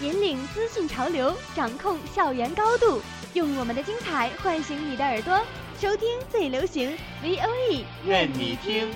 [0.00, 3.02] 引领资讯潮流，掌控校园高度，
[3.34, 5.44] 用我们的精彩唤醒你的耳朵，
[5.78, 8.90] 收听最流行 V O E，愿你听。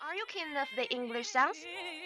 [0.00, 1.56] Are you keen of the English sounds?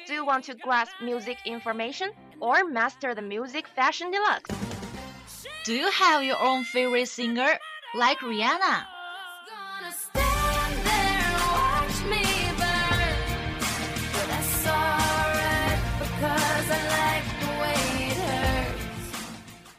[0.06, 4.54] Do you want to grasp music information or master the music fashion deluxe?
[5.64, 7.58] Do you have your own favorite singer,
[7.94, 8.86] like Rihanna?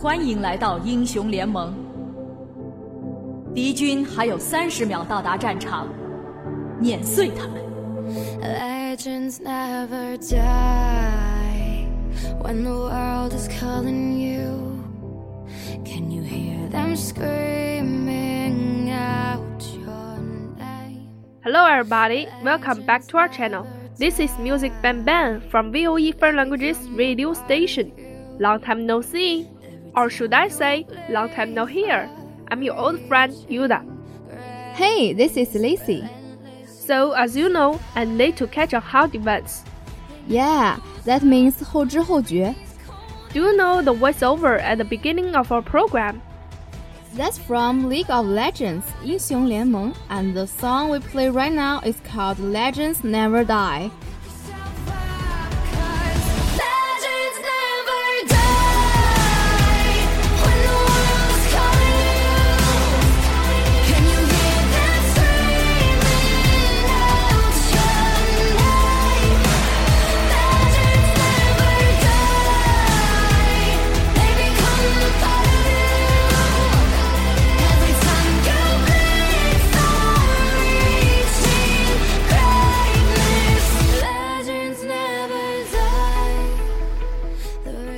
[0.00, 1.74] 欢迎来到英雄联盟。
[3.54, 5.88] 敌军还有三十秒到达战场，
[6.80, 7.62] 碾碎他们。
[8.40, 11.86] Legends never die
[12.42, 14.78] when the world is calling you.
[15.84, 20.18] Can you hear them screaming out your
[20.58, 21.08] name?
[21.42, 22.28] Hello, everybody.
[22.44, 23.66] Welcome back to our channel.
[23.98, 27.90] This is Music Bang Bang from VOE Foreign Languages radio station.
[28.38, 29.48] Long time no see,
[29.94, 32.08] or should I say, long time no hear.
[32.48, 33.82] I'm your old friend Yuda.
[34.74, 36.08] Hey, this is Lacey.
[36.66, 39.64] So, as you know, I need to catch up hot events.
[40.28, 42.54] Yeah, that means 后知后觉。
[43.32, 46.20] Do you know the voiceover at the beginning of our program?
[47.16, 52.38] That's from League of Legends 英雄联盟 and the song we play right now is called
[52.38, 53.90] Legends Never Die.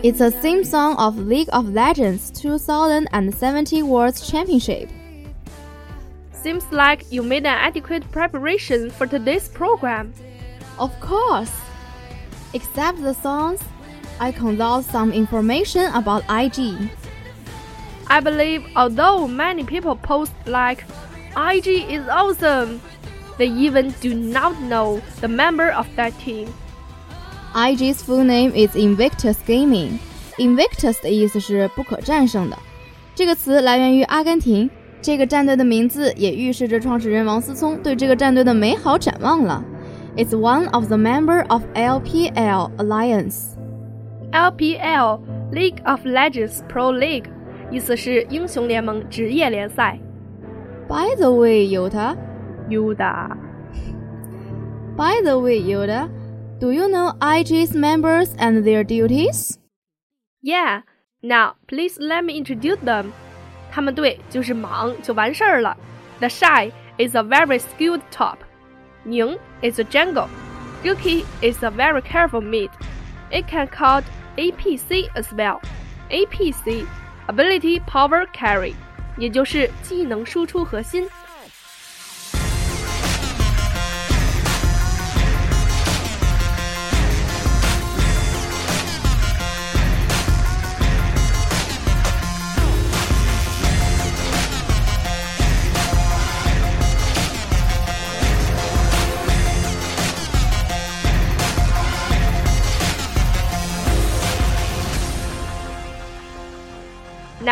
[0.03, 4.89] It's a theme song of League of Legends 2070 World Championship.
[6.33, 10.13] Seems like you made an adequate preparation for today's program.
[10.77, 11.53] Of course.
[12.53, 13.61] Except the songs,
[14.19, 16.91] I consult some information about IG.
[18.07, 20.83] I believe although many people post like
[21.37, 22.81] IG is awesome,
[23.37, 26.53] they even do not know the member of that team.
[27.54, 29.98] IG's full name is Invictus Gaming.
[30.36, 32.56] Invictus 的意思是不可战胜的，
[33.14, 34.70] 这个词来源于阿根廷。
[35.00, 39.64] 这个战队的名字也预示着创始人王思聪对这个战队的美好展望了。
[40.16, 43.56] It's one of the member of LPL Alliance.
[44.32, 45.20] LPL
[45.52, 47.26] League of Legends Pro League
[47.70, 49.98] 意思是英雄联盟职业联赛。
[50.88, 52.16] By the way, Yoda.
[52.68, 53.36] Yuda.
[54.96, 56.08] By the way, Yoda.
[56.63, 59.59] do you know IG's members and their duties?
[60.41, 60.83] Yeah.
[61.21, 63.11] Now please let me introduce them.
[63.69, 65.75] 他们队就是莽就完事儿了。
[66.21, 68.37] TheShy is a very skilled top.
[69.05, 70.29] Ning is a jungle.
[70.85, 72.69] Rookie is a very careful mid.
[73.29, 74.01] It can call
[74.37, 75.59] APC as well.
[76.09, 76.85] APC,
[77.27, 78.73] ability power carry，
[79.17, 81.05] 也就是技能输出核心。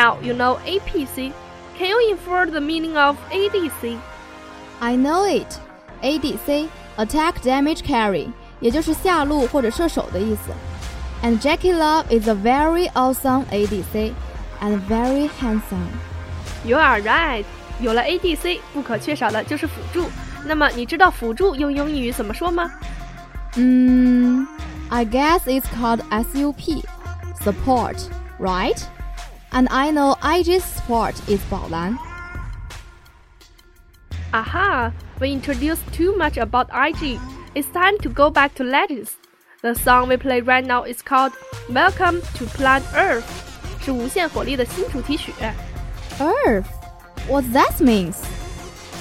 [0.02, 1.32] Now you know APC.
[1.78, 4.00] Can you infer the meaning of ADC?
[4.82, 5.60] I know it.
[6.02, 10.52] ADC Attack Damage Carry，也就是下路或者射手的意思。
[11.22, 14.14] And JackeyLove is a very awesome ADC
[14.60, 15.92] and very handsome.
[16.66, 17.46] You are right.
[17.80, 20.10] 有了 ADC，不可缺少的就是辅助。
[20.48, 22.72] 那么你知道辅助用英语怎么说吗？
[23.56, 24.48] 嗯
[24.90, 26.84] ，I guess it's called SUP,
[27.44, 27.98] support,
[28.40, 28.82] right?
[29.52, 31.98] and I know IG's sport is Baolan.
[34.34, 34.92] Aha!
[35.20, 37.20] We introduced too much about IG.
[37.54, 39.18] It's time to go back to legends.
[39.62, 41.34] The song we play right now is called
[41.70, 43.24] "Welcome to Planet Urf,"
[43.84, 45.34] 是无限火力的新主题曲。
[46.18, 46.64] Urf,
[47.28, 48.16] what that means?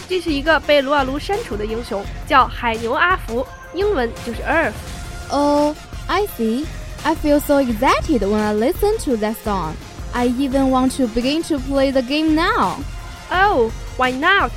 [0.09, 4.73] 这是一个被撸啊撸删除的英雄，叫海牛阿福，英文就是 Urf。
[5.31, 5.77] Oh,
[6.09, 6.67] I see.
[7.05, 9.75] I feel so excited when I listen to that song.
[10.15, 12.83] I even want to begin to play the game now.
[13.31, 14.51] Oh, why not?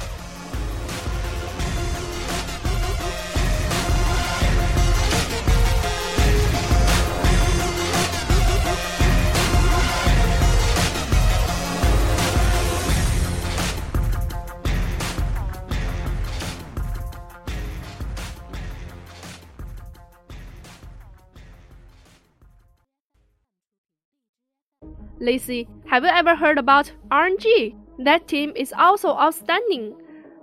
[25.23, 27.75] Lacey, have you ever heard about RNG?
[28.05, 29.95] That team is also outstanding.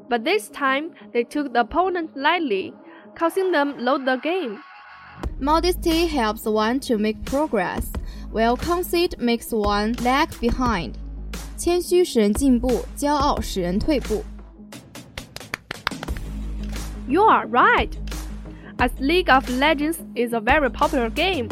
[0.09, 2.73] But this time, they took the opponent lightly,
[3.15, 4.61] causing them load the game.
[5.39, 7.91] Modesty helps one to make progress,
[8.31, 10.95] while conceit makes one lag behind.
[11.57, 14.23] 谦虚使人进步，骄傲使人退步。
[17.07, 17.89] You are right.
[18.77, 21.47] As League of Legends is a very popular game,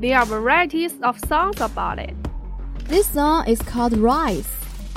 [0.00, 2.14] there are varieties of songs about it.
[2.88, 4.48] This song is called Rise.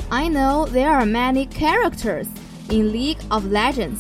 [0.10, 2.28] I know there are many characters
[2.70, 4.00] in League of Legends.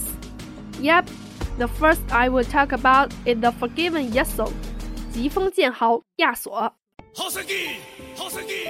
[0.79, 1.09] Yep,
[1.57, 4.51] the first I will talk about is the Forgiven Yasuo,
[5.13, 6.73] 疾风剑豪亚索。
[7.13, 7.75] 好神奇，
[8.15, 8.67] 好神奇！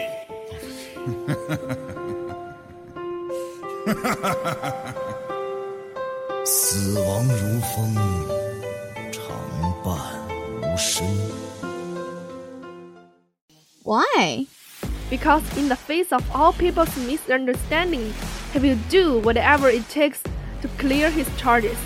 [6.44, 7.96] 死亡如风，
[9.12, 9.22] 常
[9.84, 9.96] 伴
[10.62, 11.06] 无声。
[13.84, 14.48] Why?
[15.10, 18.14] Because in the face of all people's misunderstanding,
[18.54, 20.22] he will do whatever it takes
[20.62, 21.78] to clear his charges.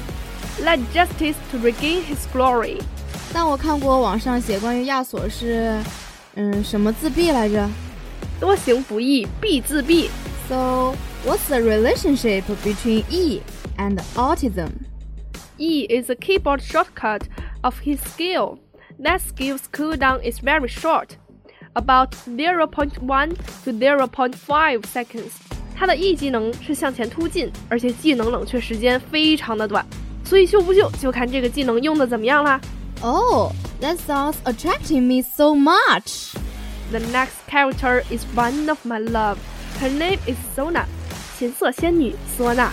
[0.61, 2.79] Let justice to regain his glory.
[3.33, 5.81] 但我看过网上写关于亚索是，
[6.35, 7.69] 嗯，什么自闭来着
[8.39, 10.09] 多行不义必自毙。
[10.47, 10.95] ？So
[11.25, 13.41] what's the relationship between E
[13.77, 14.69] and autism?
[15.57, 17.23] E is a keyboard shortcut
[17.61, 18.59] of his skill.
[19.01, 21.17] That skill's cooldown is very short,
[21.73, 25.31] about 0.1 to 0.5 seconds.
[25.75, 29.85] 他的 E 技能是向前突进，而且技能冷却时间非常的短，
[30.23, 32.59] 所以秀不秀就看这个技能用的怎么样啦。
[33.01, 33.51] Oh,
[33.81, 36.33] that sounds attracting me so much.
[36.91, 39.37] The next character is one of my love.
[39.81, 40.85] Her name is Sona.
[41.37, 42.71] 琴瑟仙女索娜。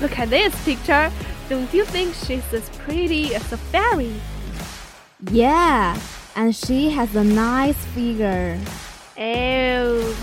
[0.00, 1.10] Look at this picture.
[1.50, 4.12] Don't you think she's as pretty as a fairy?
[5.32, 5.96] Yeah,
[6.34, 8.58] and she has a nice figure.
[9.16, 10.14] Oh.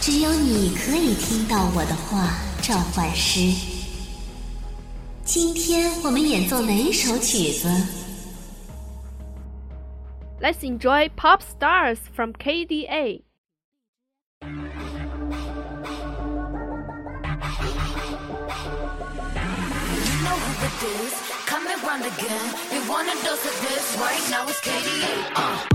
[0.00, 2.30] 只有你可以听到我的话，
[2.62, 3.52] 召唤师。
[5.24, 7.68] 今天我们演奏哪一首曲子？
[10.40, 13.22] Let's enjoy Pop Stars from KDA.
[14.42, 14.48] You
[20.22, 20.36] know
[21.61, 21.81] is.
[21.81, 22.55] Coming round again.
[22.71, 24.47] You want a dose of this right now?
[24.47, 25.31] It's KDA.
[25.35, 25.70] Uh.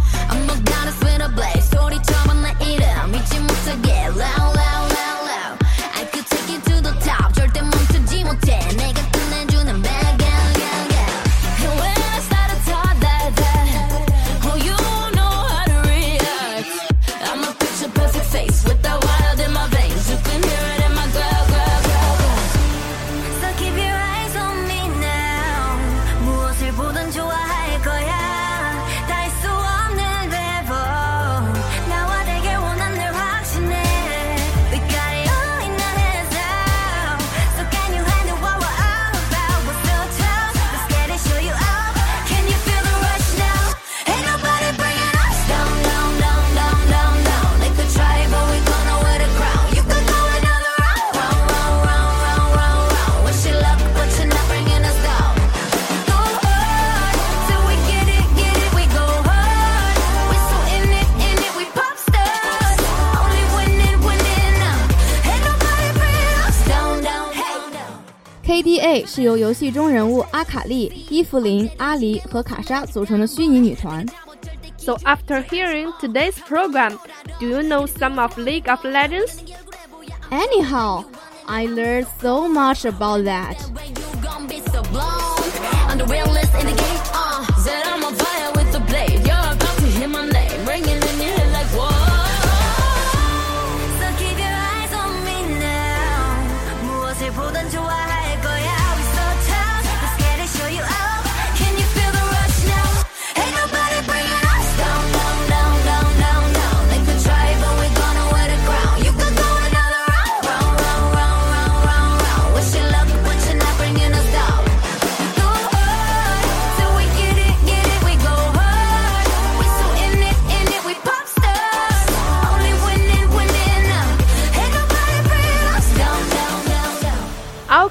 [68.95, 74.05] KDA 是由游戏中人物阿卡丽、伊芙琳、阿离和卡莎组成的虚拟女团。
[74.77, 76.98] So after hearing today's program,
[77.38, 79.39] do you know some of League of Legends?
[80.29, 81.03] Anyhow,
[81.48, 83.57] I learned so much about that.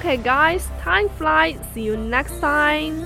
[0.06, 1.56] Okay, guys, time flies.
[1.74, 3.04] See you next time.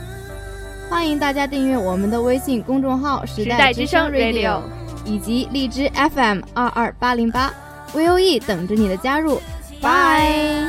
[0.90, 4.60] 欢迎大家订阅我们的微信公众号“时代之声 Radio”，
[5.06, 7.50] 以及荔枝 FM 二二八零八
[7.94, 9.40] ，VOE 等着你的加入。
[9.80, 10.68] 拜。